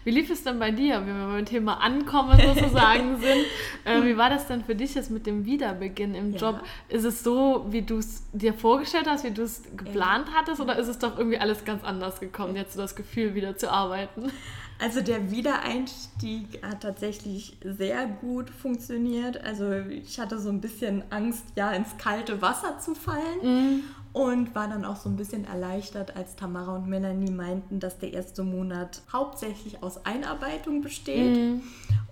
Wie 0.04 0.10
lief 0.10 0.28
es 0.30 0.42
denn 0.42 0.58
bei 0.58 0.70
dir, 0.70 1.00
wenn 1.00 1.16
wir 1.16 1.26
beim 1.28 1.44
Thema 1.46 1.80
Ankommen 1.80 2.38
sozusagen 2.38 3.16
sind? 3.20 3.44
Äh, 3.84 4.04
wie 4.04 4.16
war 4.16 4.28
das 4.28 4.46
denn 4.46 4.62
für 4.62 4.74
dich 4.74 4.94
jetzt 4.94 5.10
mit 5.10 5.26
dem 5.26 5.46
Wiederbeginn 5.46 6.14
im 6.14 6.32
ja. 6.32 6.38
Job? 6.38 6.60
Ist 6.88 7.04
es 7.04 7.24
so, 7.24 7.66
wie 7.70 7.82
du 7.82 7.98
es 7.98 8.22
dir 8.32 8.52
vorgestellt 8.52 9.06
hast, 9.08 9.24
wie 9.24 9.30
du 9.30 9.42
es 9.42 9.62
geplant 9.76 10.28
ja. 10.28 10.34
hattest, 10.34 10.60
oder 10.60 10.76
ist 10.78 10.88
es 10.88 10.98
doch 10.98 11.16
irgendwie 11.16 11.38
alles 11.38 11.64
ganz 11.64 11.82
anders 11.82 12.20
gekommen, 12.20 12.54
jetzt 12.56 12.74
so 12.74 12.80
das 12.80 12.96
Gefühl, 12.96 13.34
wieder 13.34 13.56
zu 13.56 13.70
arbeiten? 13.70 14.30
Also 14.78 15.00
der 15.00 15.30
Wiedereinstieg 15.30 16.62
hat 16.62 16.82
tatsächlich 16.82 17.56
sehr 17.62 18.06
gut 18.06 18.50
funktioniert. 18.50 19.42
Also 19.42 19.72
ich 19.72 20.18
hatte 20.18 20.38
so 20.38 20.50
ein 20.50 20.60
bisschen 20.60 21.04
Angst, 21.10 21.44
ja, 21.54 21.70
ins 21.72 21.96
kalte 21.96 22.42
Wasser 22.42 22.78
zu 22.80 22.94
fallen. 22.94 23.40
Mhm. 23.42 23.82
Und 24.14 24.54
war 24.54 24.68
dann 24.68 24.85
auch 24.85 24.97
so 24.97 25.09
ein 25.09 25.16
bisschen 25.16 25.44
erleichtert, 25.44 26.16
als 26.16 26.37
Tamara 26.37 26.76
und 26.76 26.88
Melanie 26.88 27.33
meinten, 27.33 27.80
dass 27.80 27.99
der 27.99 28.12
erste 28.12 28.44
Monat 28.44 29.02
hauptsächlich 29.12 29.83
aus 29.83 30.06
Einarbeitung 30.06 30.83
besteht. 30.83 31.37
Mhm. 31.37 31.62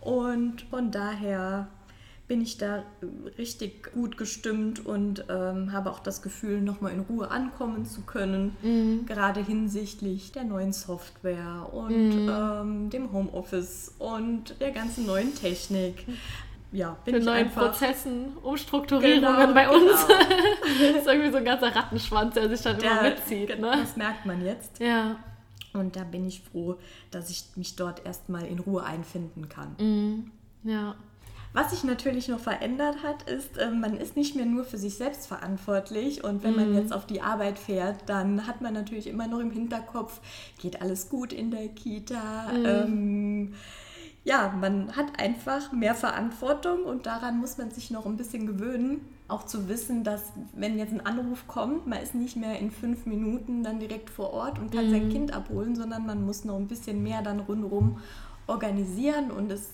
Und 0.00 0.62
von 0.62 0.90
daher 0.90 1.68
bin 2.32 2.40
ich 2.40 2.56
da 2.56 2.82
richtig 3.36 3.92
gut 3.92 4.16
gestimmt 4.16 4.84
und 4.84 5.26
ähm, 5.28 5.70
habe 5.72 5.90
auch 5.90 6.00
das 6.00 6.22
Gefühl, 6.22 6.60
nochmal 6.60 6.92
in 6.92 7.00
Ruhe 7.00 7.30
ankommen 7.30 7.84
zu 7.84 8.00
können, 8.02 8.56
mhm. 8.62 9.06
gerade 9.06 9.44
hinsichtlich 9.44 10.32
der 10.32 10.44
neuen 10.44 10.72
Software 10.72 11.68
und 11.72 12.24
mhm. 12.24 12.30
ähm, 12.30 12.90
dem 12.90 13.12
Homeoffice 13.12 13.94
und 13.98 14.60
der 14.60 14.70
ganzen 14.70 15.06
neuen 15.06 15.34
Technik. 15.34 16.06
Ja, 16.72 16.96
bin 17.04 17.16
Für 17.16 17.20
neuen 17.20 17.50
Prozessen, 17.50 18.36
Umstrukturierungen 18.42 19.20
genau, 19.20 19.54
bei 19.54 19.68
uns. 19.68 20.06
Genau. 20.06 20.18
das 20.78 20.96
ist 21.02 21.06
irgendwie 21.06 21.30
so 21.30 21.36
ein 21.36 21.44
ganzer 21.44 21.74
Rattenschwanz, 21.74 22.34
der 22.34 22.48
sich 22.48 22.62
dann 22.62 22.78
der, 22.78 22.90
immer 22.90 23.02
mitzieht. 23.02 23.60
Ne? 23.60 23.76
Das 23.78 23.96
merkt 23.96 24.24
man 24.24 24.44
jetzt. 24.44 24.80
Ja. 24.80 25.16
Und 25.74 25.96
da 25.96 26.04
bin 26.04 26.26
ich 26.26 26.40
froh, 26.40 26.76
dass 27.10 27.30
ich 27.30 27.44
mich 27.56 27.76
dort 27.76 28.04
erstmal 28.06 28.46
in 28.46 28.58
Ruhe 28.58 28.84
einfinden 28.84 29.48
kann. 29.48 29.76
Mhm. 29.78 30.30
Ja. 30.64 30.94
Was 31.54 31.70
sich 31.70 31.84
natürlich 31.84 32.28
noch 32.28 32.40
verändert 32.40 33.02
hat, 33.02 33.28
ist, 33.28 33.58
äh, 33.58 33.70
man 33.70 33.98
ist 33.98 34.16
nicht 34.16 34.34
mehr 34.34 34.46
nur 34.46 34.64
für 34.64 34.78
sich 34.78 34.96
selbst 34.96 35.26
verantwortlich. 35.26 36.24
Und 36.24 36.42
wenn 36.42 36.52
mhm. 36.52 36.56
man 36.56 36.74
jetzt 36.74 36.94
auf 36.94 37.06
die 37.06 37.20
Arbeit 37.20 37.58
fährt, 37.58 38.08
dann 38.08 38.46
hat 38.46 38.62
man 38.62 38.72
natürlich 38.72 39.06
immer 39.06 39.26
noch 39.26 39.40
im 39.40 39.50
Hinterkopf, 39.50 40.20
geht 40.58 40.80
alles 40.80 41.10
gut 41.10 41.34
in 41.34 41.50
der 41.50 41.68
Kita. 41.68 42.50
Mhm. 42.52 42.64
Ähm, 42.64 43.54
ja, 44.24 44.54
man 44.58 44.94
hat 44.96 45.18
einfach 45.18 45.72
mehr 45.72 45.94
Verantwortung 45.94 46.84
und 46.84 47.06
daran 47.06 47.38
muss 47.38 47.58
man 47.58 47.70
sich 47.70 47.90
noch 47.90 48.06
ein 48.06 48.16
bisschen 48.16 48.46
gewöhnen. 48.46 49.00
auch 49.28 49.46
zu 49.46 49.68
wissen, 49.68 50.04
dass 50.04 50.32
wenn 50.54 50.78
jetzt 50.78 50.92
ein 50.92 51.04
Anruf 51.04 51.46
kommt, 51.46 51.86
man 51.86 52.00
ist 52.00 52.14
nicht 52.14 52.36
mehr 52.36 52.58
in 52.58 52.70
fünf 52.70 53.06
Minuten 53.06 53.64
dann 53.64 53.80
direkt 53.80 54.10
vor 54.10 54.32
Ort 54.32 54.58
und 54.58 54.70
kann 54.70 54.88
mhm. 54.88 54.90
sein 54.90 55.08
Kind 55.08 55.32
abholen, 55.32 55.74
sondern 55.74 56.06
man 56.06 56.24
muss 56.24 56.44
noch 56.44 56.56
ein 56.56 56.68
bisschen 56.68 57.02
mehr 57.02 57.22
dann 57.22 57.40
rundherum 57.40 57.98
organisieren 58.46 59.30
und 59.30 59.50
es 59.50 59.70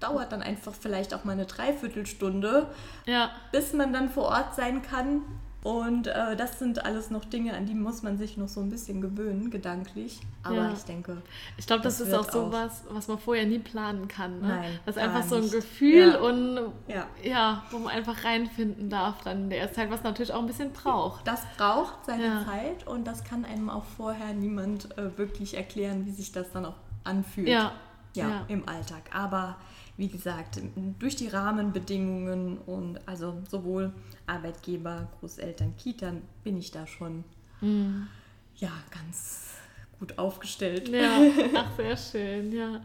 dauert 0.00 0.32
dann 0.32 0.42
einfach 0.42 0.74
vielleicht 0.74 1.14
auch 1.14 1.24
mal 1.24 1.32
eine 1.32 1.46
Dreiviertelstunde, 1.46 2.66
ja. 3.06 3.30
bis 3.52 3.72
man 3.72 3.92
dann 3.92 4.08
vor 4.10 4.24
Ort 4.24 4.54
sein 4.54 4.82
kann. 4.82 5.22
Und 5.66 6.06
äh, 6.06 6.36
das 6.36 6.60
sind 6.60 6.84
alles 6.84 7.10
noch 7.10 7.24
Dinge, 7.24 7.52
an 7.54 7.66
die 7.66 7.74
muss 7.74 8.04
man 8.04 8.18
sich 8.18 8.36
noch 8.36 8.46
so 8.46 8.60
ein 8.60 8.70
bisschen 8.70 9.00
gewöhnen, 9.00 9.50
gedanklich. 9.50 10.20
Aber 10.44 10.54
ja. 10.54 10.72
ich 10.72 10.84
denke. 10.84 11.20
Ich 11.56 11.66
glaube, 11.66 11.82
das, 11.82 11.98
das, 11.98 12.06
ist 12.06 12.14
auch 12.14 12.30
so 12.30 12.52
was, 12.52 12.84
was 12.88 13.08
man 13.08 13.18
vorher 13.18 13.46
nie 13.46 13.58
planen 13.58 14.06
kann. 14.06 14.38
Ne? 14.38 14.46
Nein, 14.46 14.78
das 14.86 14.94
ist 14.94 15.02
einfach 15.02 15.24
so 15.24 15.34
ein 15.34 15.50
Gefühl 15.50 16.12
ja. 16.12 16.18
und 16.20 16.72
ja. 16.86 17.06
ja. 17.24 17.64
wo 17.72 17.78
man 17.78 17.92
einfach 17.92 18.22
reinfinden 18.22 18.88
darf 18.88 19.22
dann 19.22 19.42
in 19.42 19.50
der 19.50 19.72
Zeit, 19.72 19.90
was 19.90 20.04
natürlich 20.04 20.32
auch 20.32 20.38
ein 20.38 20.46
bisschen 20.46 20.72
braucht. 20.72 21.26
Das 21.26 21.42
braucht 21.56 22.06
seine 22.06 22.44
Zeit 22.44 22.86
und 22.86 23.04
das 23.04 23.24
kann 23.24 23.44
einem 23.44 23.68
auch 23.68 23.86
vorher 23.96 24.34
niemand 24.34 24.96
äh, 24.96 25.18
wirklich 25.18 25.56
erklären, 25.56 26.06
wie 26.06 26.12
sich 26.12 26.30
das 26.30 26.52
dann 26.52 26.64
auch 26.64 26.76
anfühlt. 27.02 27.48
Ja, 27.48 28.44
im 28.46 28.68
Alltag. 28.68 29.02
Aber 29.12 29.56
wie 29.96 30.08
gesagt, 30.08 30.60
durch 30.98 31.16
die 31.16 31.28
Rahmenbedingungen 31.28 32.58
und 32.58 32.98
also 33.06 33.42
sowohl 33.48 33.92
Arbeitgeber, 34.26 35.08
Großeltern, 35.20 35.74
Kita 35.76 36.12
bin 36.44 36.56
ich 36.56 36.70
da 36.70 36.86
schon 36.86 37.24
mhm. 37.60 38.08
ja 38.56 38.70
ganz 38.90 39.54
gut 39.98 40.18
aufgestellt. 40.18 40.88
Ja, 40.88 41.18
ach 41.54 41.76
sehr 41.76 41.96
schön, 41.96 42.52
ja. 42.52 42.80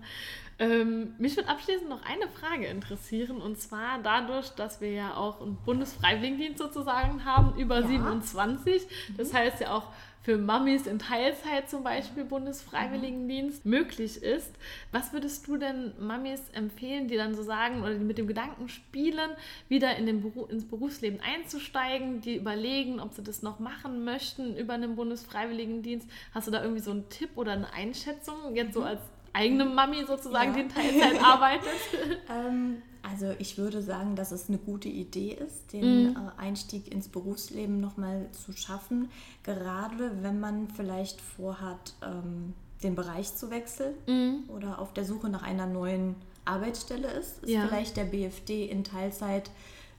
Ähm, 0.61 1.15
mich 1.17 1.35
würde 1.37 1.49
abschließend 1.49 1.89
noch 1.89 2.03
eine 2.05 2.27
Frage 2.27 2.67
interessieren 2.67 3.41
und 3.41 3.59
zwar 3.59 3.97
dadurch, 4.03 4.49
dass 4.49 4.79
wir 4.79 4.91
ja 4.91 5.15
auch 5.15 5.41
einen 5.41 5.57
Bundesfreiwilligendienst 5.65 6.59
sozusagen 6.59 7.25
haben, 7.25 7.59
über 7.59 7.79
ja. 7.79 7.87
27. 7.87 8.83
Das 9.17 9.33
mhm. 9.33 9.37
heißt 9.37 9.61
ja 9.61 9.73
auch 9.73 9.87
für 10.21 10.37
Mamis 10.37 10.85
in 10.85 10.99
Teilzeit 10.99 11.67
zum 11.67 11.83
Beispiel 11.83 12.25
Bundesfreiwilligendienst 12.25 13.65
mhm. 13.65 13.71
möglich 13.71 14.21
ist. 14.21 14.51
Was 14.91 15.13
würdest 15.13 15.47
du 15.47 15.57
denn 15.57 15.93
Mamis 15.99 16.41
empfehlen, 16.53 17.07
die 17.07 17.17
dann 17.17 17.33
so 17.33 17.41
sagen 17.41 17.81
oder 17.81 17.95
die 17.95 18.05
mit 18.05 18.19
dem 18.19 18.27
Gedanken 18.27 18.69
spielen, 18.69 19.31
wieder 19.67 19.95
in 19.95 20.05
den 20.05 20.21
Beru 20.21 20.45
ins 20.45 20.67
Berufsleben 20.67 21.21
einzusteigen, 21.21 22.21
die 22.21 22.35
überlegen, 22.35 22.99
ob 22.99 23.15
sie 23.15 23.23
das 23.23 23.41
noch 23.41 23.57
machen 23.57 24.03
möchten 24.03 24.55
über 24.55 24.73
einen 24.75 24.95
Bundesfreiwilligendienst? 24.95 26.07
Hast 26.35 26.45
du 26.45 26.51
da 26.51 26.61
irgendwie 26.61 26.83
so 26.83 26.91
einen 26.91 27.09
Tipp 27.09 27.31
oder 27.33 27.53
eine 27.53 27.73
Einschätzung, 27.73 28.55
jetzt 28.55 28.75
so 28.75 28.81
mhm. 28.81 28.85
als 28.85 29.01
eigene 29.33 29.65
Mami 29.65 30.05
sozusagen, 30.05 30.51
ja. 30.51 30.55
die 30.55 30.61
in 30.61 30.69
Teilzeit 30.69 31.23
arbeitet? 31.23 31.69
ähm, 32.29 32.81
also 33.03 33.33
ich 33.39 33.57
würde 33.57 33.81
sagen, 33.81 34.15
dass 34.15 34.31
es 34.31 34.47
eine 34.47 34.57
gute 34.57 34.89
Idee 34.89 35.33
ist, 35.33 35.73
den 35.73 36.09
mhm. 36.09 36.15
Äh, 36.15 36.41
Einstieg 36.41 36.91
ins 36.91 37.07
Berufsleben 37.07 37.79
nochmal 37.79 38.27
zu 38.31 38.53
schaffen, 38.53 39.09
gerade 39.43 40.11
wenn 40.21 40.39
man 40.39 40.67
vielleicht 40.69 41.19
vorhat, 41.19 41.93
ähm, 42.03 42.53
den 42.83 42.95
Bereich 42.95 43.35
zu 43.35 43.51
wechseln 43.51 43.93
mhm. 44.07 44.43
oder 44.49 44.79
auf 44.79 44.93
der 44.93 45.05
Suche 45.05 45.29
nach 45.29 45.43
einer 45.43 45.67
neuen 45.67 46.15
Arbeitsstelle 46.45 47.07
ist, 47.11 47.43
ist 47.43 47.49
ja. 47.49 47.67
vielleicht 47.67 47.97
der 47.97 48.05
BFD 48.05 48.65
in 48.65 48.83
Teilzeit 48.83 49.51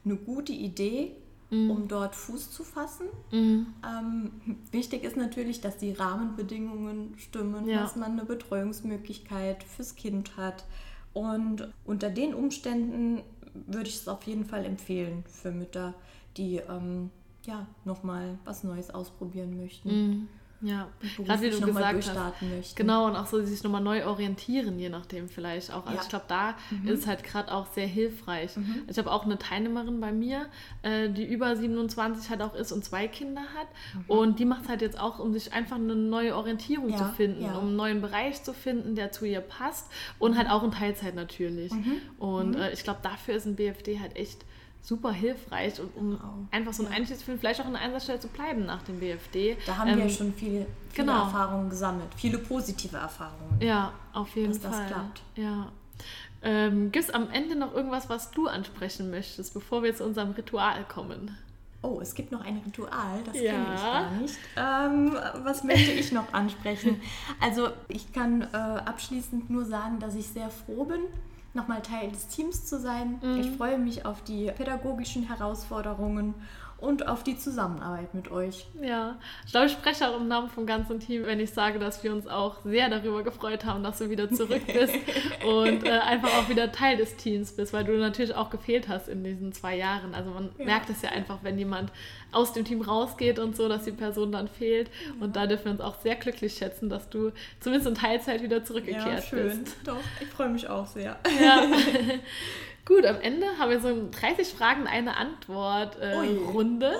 eine 0.04 0.16
gute 0.16 0.52
Idee, 0.52 1.12
mhm. 1.52 1.70
um 1.70 1.88
dort 1.88 2.16
Fuß 2.16 2.50
zu 2.50 2.64
fassen. 2.64 3.06
Mhm. 3.30 3.66
Ähm, 3.86 4.30
wichtig 4.72 5.04
ist 5.04 5.16
natürlich, 5.16 5.60
dass 5.60 5.76
die 5.76 5.92
Rahmenbedingungen 5.92 7.14
stimmen, 7.18 7.68
ja. 7.68 7.82
dass 7.82 7.94
man 7.94 8.12
eine 8.12 8.24
Betreuungsmöglichkeit 8.24 9.62
fürs 9.62 9.94
Kind 9.94 10.36
hat. 10.36 10.64
Und 11.12 11.72
unter 11.84 12.10
den 12.10 12.34
Umständen 12.34 13.20
würde 13.66 13.88
ich 13.88 13.96
es 13.96 14.08
auf 14.08 14.22
jeden 14.24 14.46
Fall 14.46 14.64
empfehlen 14.64 15.24
für 15.28 15.52
Mütter, 15.52 15.94
die 16.38 16.56
ähm, 16.56 17.10
ja 17.44 17.66
nochmal 17.84 18.38
was 18.44 18.64
Neues 18.64 18.90
ausprobieren 18.90 19.56
möchten. 19.56 19.88
Mhm. 19.88 20.28
Ja, 20.62 20.88
gerade 21.18 21.42
wie 21.42 21.50
du 21.50 21.60
gesagt 21.60 22.14
hast. 22.14 22.42
Möchten. 22.42 22.76
Genau, 22.76 23.06
und 23.06 23.16
auch 23.16 23.26
so 23.26 23.44
sich 23.44 23.62
nochmal 23.64 23.80
neu 23.80 24.06
orientieren, 24.06 24.78
je 24.78 24.88
nachdem 24.88 25.28
vielleicht 25.28 25.72
auch. 25.72 25.84
Also 25.86 25.96
ja. 25.96 26.02
ich 26.02 26.08
glaube, 26.08 26.24
da 26.28 26.54
mhm. 26.70 26.88
ist 26.88 27.00
es 27.00 27.06
halt 27.06 27.24
gerade 27.24 27.52
auch 27.52 27.66
sehr 27.72 27.86
hilfreich. 27.86 28.56
Mhm. 28.56 28.82
Ich 28.86 28.96
habe 28.96 29.10
auch 29.10 29.24
eine 29.24 29.38
Teilnehmerin 29.38 30.00
bei 30.00 30.12
mir, 30.12 30.46
äh, 30.82 31.08
die 31.10 31.24
über 31.24 31.56
27 31.56 32.30
halt 32.30 32.42
auch 32.42 32.54
ist 32.54 32.70
und 32.70 32.84
zwei 32.84 33.08
Kinder 33.08 33.42
hat. 33.42 33.66
Mhm. 33.94 34.04
Und 34.06 34.38
die 34.38 34.44
macht 34.44 34.62
es 34.62 34.68
halt 34.68 34.82
jetzt 34.82 35.00
auch, 35.00 35.18
um 35.18 35.32
sich 35.32 35.52
einfach 35.52 35.76
eine 35.76 35.96
neue 35.96 36.36
Orientierung 36.36 36.90
ja. 36.90 36.96
zu 36.96 37.04
finden, 37.16 37.42
ja. 37.42 37.54
um 37.54 37.68
einen 37.68 37.76
neuen 37.76 38.00
Bereich 38.00 38.42
zu 38.44 38.54
finden, 38.54 38.94
der 38.94 39.10
zu 39.10 39.24
ihr 39.24 39.40
passt. 39.40 39.90
Und 40.20 40.38
halt 40.38 40.48
auch 40.48 40.62
in 40.62 40.70
Teilzeit 40.70 41.16
natürlich. 41.16 41.72
Mhm. 41.72 42.00
Und 42.18 42.50
mhm. 42.50 42.62
äh, 42.62 42.72
ich 42.72 42.84
glaube, 42.84 43.00
dafür 43.02 43.34
ist 43.34 43.46
ein 43.46 43.56
BFD 43.56 43.98
halt 43.98 44.16
echt 44.16 44.44
super 44.82 45.12
hilfreich, 45.12 45.80
um, 45.80 45.88
um 45.94 46.10
genau. 46.10 46.34
einfach 46.50 46.72
so 46.72 46.84
einen 46.84 46.92
Einstieg 46.92 47.18
zu 47.18 47.24
finden, 47.24 47.40
vielleicht 47.40 47.60
auch 47.60 47.66
in 47.66 47.72
der 47.72 47.82
Einsatzstelle 47.82 48.20
zu 48.20 48.28
bleiben 48.28 48.66
nach 48.66 48.82
dem 48.82 48.98
BFD. 48.98 49.56
Da 49.64 49.78
haben 49.78 49.90
ähm, 49.90 49.98
wir 49.98 50.08
schon 50.08 50.34
viele, 50.34 50.66
viele 50.90 51.06
genau. 51.06 51.24
Erfahrungen 51.24 51.70
gesammelt, 51.70 52.08
viele 52.16 52.38
positive 52.38 52.96
Erfahrungen. 52.96 53.56
Ja, 53.60 53.92
auf 54.12 54.34
jeden 54.34 54.48
dass 54.48 54.58
Fall. 54.58 54.70
Dass 54.70 54.80
das 54.80 54.88
klappt. 54.88 55.22
Ja. 55.36 55.72
Ähm, 56.42 56.90
Gibt 56.90 57.04
es 57.04 57.14
am 57.14 57.30
Ende 57.30 57.54
noch 57.54 57.72
irgendwas, 57.72 58.08
was 58.08 58.32
du 58.32 58.48
ansprechen 58.48 59.10
möchtest, 59.10 59.54
bevor 59.54 59.84
wir 59.84 59.94
zu 59.94 60.04
unserem 60.04 60.32
Ritual 60.32 60.84
kommen? 60.84 61.36
Oh, 61.84 61.98
es 62.00 62.14
gibt 62.14 62.30
noch 62.30 62.44
ein 62.44 62.60
Ritual, 62.64 63.20
das 63.24 63.40
ja. 63.40 63.52
kenne 63.52 63.74
ich 63.74 63.80
gar 63.80 64.10
nicht. 64.12 64.38
Ähm, 64.56 65.16
was 65.44 65.64
möchte 65.64 65.90
ich 65.92 66.12
noch 66.12 66.32
ansprechen? 66.32 67.00
Also 67.40 67.70
ich 67.88 68.12
kann 68.12 68.42
äh, 68.42 68.56
abschließend 68.56 69.50
nur 69.50 69.64
sagen, 69.64 69.98
dass 69.98 70.14
ich 70.14 70.28
sehr 70.28 70.48
froh 70.50 70.84
bin, 70.84 71.00
nochmal 71.54 71.82
Teil 71.82 72.10
des 72.10 72.28
Teams 72.28 72.64
zu 72.64 72.78
sein. 72.78 73.20
Mhm. 73.22 73.40
Ich 73.40 73.50
freue 73.56 73.78
mich 73.78 74.06
auf 74.06 74.22
die 74.22 74.50
pädagogischen 74.50 75.24
Herausforderungen 75.24 76.34
und 76.82 77.06
auf 77.06 77.22
die 77.22 77.38
Zusammenarbeit 77.38 78.12
mit 78.12 78.30
euch. 78.32 78.66
Ja, 78.82 79.16
ich 79.46 79.52
glaube, 79.52 79.66
ich 79.66 79.72
spreche 79.72 80.08
auch 80.08 80.20
im 80.20 80.26
Namen 80.26 80.50
vom 80.50 80.66
ganzen 80.66 80.98
Team, 80.98 81.24
wenn 81.24 81.38
ich 81.38 81.50
sage, 81.52 81.78
dass 81.78 82.02
wir 82.02 82.12
uns 82.12 82.26
auch 82.26 82.56
sehr 82.64 82.88
darüber 82.88 83.22
gefreut 83.22 83.64
haben, 83.64 83.84
dass 83.84 83.98
du 83.98 84.10
wieder 84.10 84.28
zurück 84.28 84.62
bist 84.66 84.94
und 85.46 85.86
äh, 85.86 85.90
einfach 85.90 86.30
auch 86.36 86.48
wieder 86.48 86.72
Teil 86.72 86.96
des 86.96 87.16
Teams 87.16 87.52
bist, 87.52 87.72
weil 87.72 87.84
du 87.84 87.96
natürlich 87.98 88.34
auch 88.34 88.50
gefehlt 88.50 88.88
hast 88.88 89.08
in 89.08 89.22
diesen 89.22 89.52
zwei 89.52 89.76
Jahren. 89.76 90.12
Also 90.12 90.30
man 90.30 90.50
ja. 90.58 90.64
merkt 90.64 90.90
es 90.90 91.02
ja 91.02 91.10
einfach, 91.10 91.38
wenn 91.42 91.56
jemand 91.56 91.92
aus 92.32 92.52
dem 92.52 92.64
Team 92.64 92.82
rausgeht 92.82 93.38
und 93.38 93.54
so, 93.56 93.68
dass 93.68 93.84
die 93.84 93.92
Person 93.92 94.32
dann 94.32 94.48
fehlt. 94.48 94.88
Ja. 94.88 95.24
Und 95.24 95.36
da 95.36 95.46
dürfen 95.46 95.66
wir 95.66 95.72
uns 95.72 95.80
auch 95.80 96.00
sehr 96.00 96.16
glücklich 96.16 96.54
schätzen, 96.54 96.88
dass 96.88 97.08
du 97.08 97.30
zumindest 97.60 97.88
in 97.88 97.94
Teilzeit 97.94 98.42
wieder 98.42 98.64
zurückgekehrt 98.64 99.06
ja, 99.06 99.22
schön. 99.22 99.62
bist. 99.62 99.76
Doch, 99.84 100.00
ich 100.20 100.28
freue 100.28 100.48
mich 100.48 100.68
auch 100.68 100.86
sehr. 100.86 101.16
Ja. 101.40 101.62
Gut, 102.84 103.06
am 103.06 103.20
Ende 103.20 103.46
haben 103.58 103.70
wir 103.70 103.80
so 103.80 104.08
30 104.10 104.54
Fragen, 104.54 104.88
eine 104.88 105.16
Antwort 105.16 105.96
äh. 106.00 106.16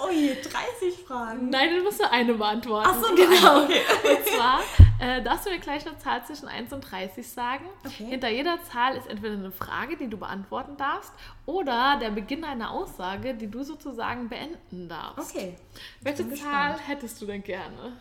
Ui, 0.09 0.37
30 0.37 1.05
Fragen? 1.05 1.51
Nein, 1.51 1.77
du 1.77 1.83
musst 1.83 1.99
nur 1.99 2.11
eine 2.13 2.35
beantworten. 2.35 2.89
Ach 2.89 3.03
so, 3.03 3.15
genau. 3.17 3.65
Okay. 3.65 3.81
Und 4.05 4.27
zwar 4.29 4.61
äh, 5.01 5.21
darfst 5.23 5.47
du 5.47 5.51
mir 5.51 5.59
gleich 5.59 5.85
eine 5.85 5.99
Zahl 5.99 6.25
zwischen 6.25 6.47
1 6.47 6.73
und 6.73 6.83
30 6.83 7.27
sagen. 7.27 7.65
Okay. 7.85 8.05
Hinter 8.05 8.29
jeder 8.29 8.63
Zahl 8.63 8.97
ist 8.97 9.09
entweder 9.09 9.35
eine 9.35 9.51
Frage, 9.51 9.97
die 9.97 10.09
du 10.09 10.17
beantworten 10.17 10.77
darfst, 10.77 11.13
oder 11.47 11.99
der 12.01 12.11
Beginn 12.11 12.45
einer 12.45 12.71
Aussage, 12.71 13.35
die 13.35 13.51
du 13.51 13.65
sozusagen 13.65 14.29
beenden 14.29 14.89
darfst. 14.89 15.35
Okay. 15.35 15.57
Welche 16.01 16.29
Zahl 16.29 16.75
gespannt. 16.75 16.89
hättest 16.89 17.21
du 17.21 17.27
denn 17.27 17.43
gerne? 17.43 17.97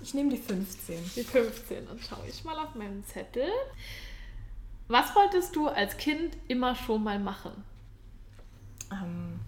Ich 0.00 0.14
nehme 0.14 0.30
die 0.30 0.36
15. 0.36 1.10
Die 1.16 1.24
15. 1.24 1.88
Dann 1.88 1.98
schaue 1.98 2.24
ich 2.28 2.44
mal 2.44 2.56
auf 2.60 2.76
meinen 2.76 3.04
Zettel. 3.04 3.50
Was 4.88 5.16
wolltest 5.16 5.56
du 5.56 5.66
als 5.66 5.96
Kind 5.96 6.36
immer 6.46 6.76
schon 6.76 7.02
mal 7.02 7.18
machen? 7.18 7.64
Ähm, 8.92 9.40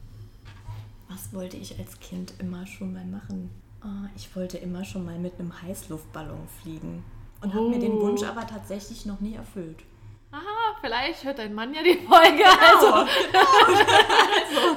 was 1.09 1.33
wollte 1.33 1.57
ich 1.57 1.79
als 1.79 2.01
Kind 2.01 2.35
immer 2.41 2.67
schon 2.67 2.93
mal 2.93 3.05
machen? 3.05 3.51
Oh, 3.85 4.09
ich 4.17 4.35
wollte 4.35 4.59
immer 4.59 4.85
schon 4.85 5.05
mal 5.05 5.19
mit 5.19 5.39
einem 5.39 5.63
Heißluftballon 5.63 6.49
fliegen 6.61 7.05
und 7.41 7.51
oh. 7.51 7.55
habe 7.55 7.69
mir 7.69 7.79
den 7.79 7.93
oh. 7.93 8.01
Wunsch 8.01 8.25
aber 8.25 8.49
tatsächlich 8.49 9.07
noch 9.07 9.21
nie 9.21 9.35
erfüllt. 9.35 9.85
Aha, 10.33 10.77
vielleicht 10.81 11.23
hört 11.23 11.39
dein 11.39 11.55
Mann 11.55 11.73
ja 11.73 11.83
die 11.85 11.95
Folge. 11.95 12.37
Genau, 12.37 12.51
also. 12.61 12.95
also 12.95 14.77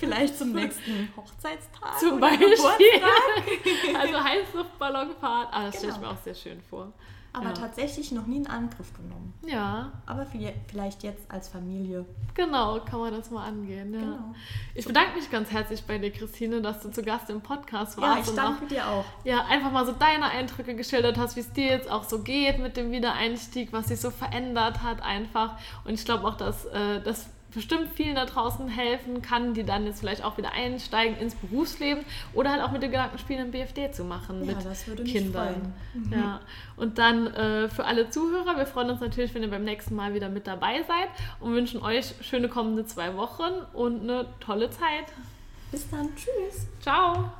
vielleicht 0.00 0.38
zum 0.38 0.52
nächsten 0.52 1.12
Hochzeitstag. 1.14 1.98
Zum 2.00 2.18
Beispiel. 2.18 2.48
also 3.96 4.24
Heißluftballonfahrt. 4.24 5.48
Ah, 5.52 5.66
das 5.66 5.72
genau. 5.72 5.78
stelle 5.78 5.92
ich 5.92 6.00
mir 6.00 6.08
auch 6.08 6.24
sehr 6.24 6.34
schön 6.34 6.60
vor 6.62 6.92
aber 7.32 7.46
ja. 7.46 7.52
tatsächlich 7.52 8.12
noch 8.12 8.26
nie 8.26 8.36
in 8.36 8.46
Angriff 8.46 8.92
genommen. 8.94 9.32
Ja. 9.46 9.92
Aber 10.04 10.26
vielleicht 10.68 11.02
jetzt 11.02 11.30
als 11.30 11.48
Familie. 11.48 12.04
Genau, 12.34 12.80
kann 12.80 13.00
man 13.00 13.12
das 13.12 13.30
mal 13.30 13.46
angehen. 13.46 13.94
Ja. 13.94 14.00
Genau. 14.00 14.34
Ich 14.74 14.86
bedanke 14.86 15.16
mich 15.16 15.30
ganz 15.30 15.50
herzlich 15.50 15.82
bei 15.84 15.98
dir, 15.98 16.10
Christine, 16.10 16.60
dass 16.60 16.80
du 16.82 16.90
zu 16.90 17.02
Gast 17.02 17.30
im 17.30 17.40
Podcast 17.40 17.96
warst. 17.98 18.26
Ja, 18.26 18.32
ich 18.32 18.36
danke 18.36 18.64
auch, 18.64 18.68
dir 18.68 18.86
auch. 18.86 19.04
Ja, 19.24 19.46
einfach 19.46 19.72
mal 19.72 19.86
so 19.86 19.92
deine 19.92 20.26
Eindrücke 20.26 20.74
geschildert 20.74 21.16
hast, 21.16 21.36
wie 21.36 21.40
es 21.40 21.52
dir 21.52 21.66
jetzt 21.66 21.90
auch 21.90 22.04
so 22.04 22.22
geht 22.22 22.58
mit 22.58 22.76
dem 22.76 22.90
Wiedereinstieg, 22.92 23.72
was 23.72 23.88
sich 23.88 24.00
so 24.00 24.10
verändert 24.10 24.82
hat 24.82 25.02
einfach. 25.02 25.58
Und 25.84 25.94
ich 25.94 26.04
glaube 26.04 26.26
auch, 26.26 26.36
dass 26.36 26.66
äh, 26.66 27.00
das 27.02 27.26
bestimmt 27.54 27.88
vielen 27.94 28.14
da 28.14 28.24
draußen 28.24 28.68
helfen 28.68 29.22
kann, 29.22 29.54
die 29.54 29.64
dann 29.64 29.84
jetzt 29.86 30.00
vielleicht 30.00 30.24
auch 30.24 30.38
wieder 30.38 30.52
einsteigen 30.52 31.16
ins 31.18 31.34
Berufsleben 31.34 32.04
oder 32.34 32.50
halt 32.52 32.62
auch 32.62 32.70
mit 32.72 32.82
dem 32.82 32.90
Gedanken 32.90 33.18
spielen, 33.18 33.40
ein 33.40 33.50
BFD 33.50 33.90
zu 33.92 34.04
machen 34.04 34.40
Ja, 34.46 34.54
mit 34.54 34.64
das 34.64 34.86
würde 34.86 35.02
mich 35.02 35.12
Kindern. 35.12 35.48
freuen. 35.48 35.72
Mhm. 36.06 36.12
Ja. 36.12 36.40
Und 36.76 36.98
dann 36.98 37.26
äh, 37.28 37.68
für 37.68 37.84
alle 37.84 38.08
Zuhörer, 38.10 38.56
wir 38.56 38.66
freuen 38.66 38.90
uns 38.90 39.00
natürlich, 39.00 39.34
wenn 39.34 39.42
ihr 39.42 39.50
beim 39.50 39.64
nächsten 39.64 39.94
Mal 39.94 40.14
wieder 40.14 40.28
mit 40.28 40.46
dabei 40.46 40.82
seid 40.82 41.08
und 41.40 41.52
wünschen 41.52 41.82
euch 41.82 42.14
schöne 42.22 42.48
kommende 42.48 42.86
zwei 42.86 43.16
Wochen 43.16 43.52
und 43.72 44.02
eine 44.02 44.26
tolle 44.40 44.70
Zeit. 44.70 45.06
Bis 45.70 45.88
dann. 45.90 46.08
Tschüss. 46.16 46.66
Ciao! 46.80 47.30